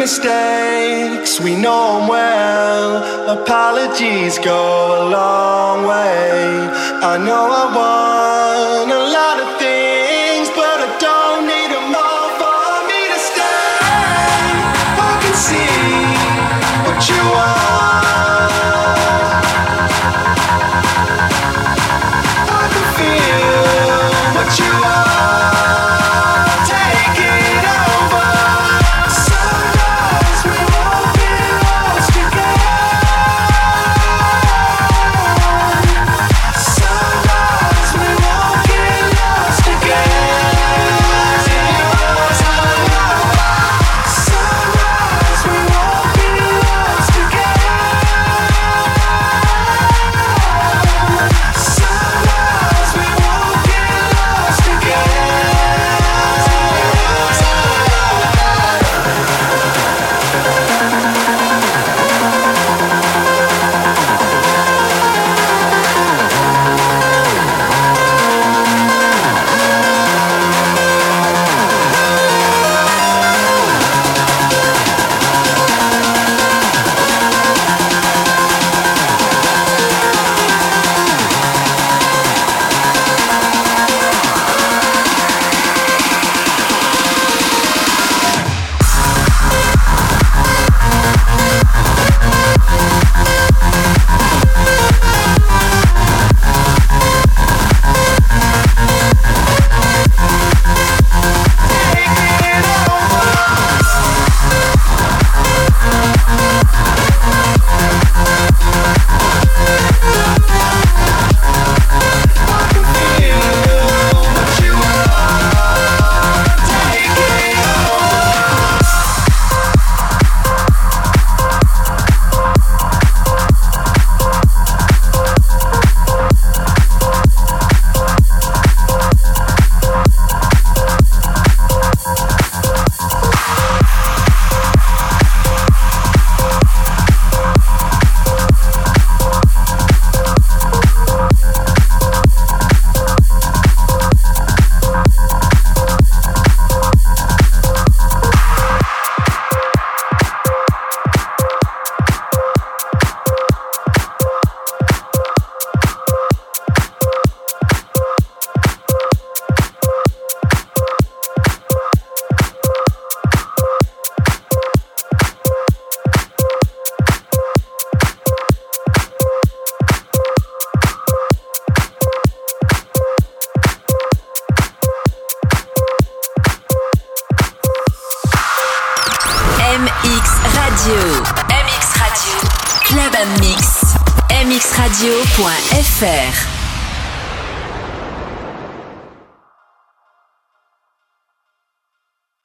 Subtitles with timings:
[0.00, 3.38] Mistakes, we know them well.
[3.38, 4.62] Apologies go
[4.98, 6.40] a long way.
[7.12, 9.49] I know I want a lot of